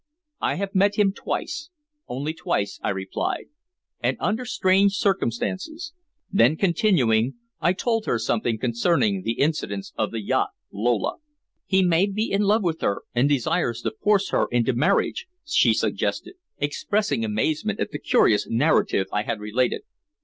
[0.39, 1.69] "I have met him twice
[2.07, 3.49] only twice," I replied,
[4.01, 5.93] "and under strange circumstances."
[6.31, 11.17] Then, continuing, I told her something concerning the incidents of the yacht Lola.
[11.67, 15.71] "He may be in love with her, and desires to force her into marriage," she
[15.71, 19.83] suggested, expressing amazement at the curious narrative I had related.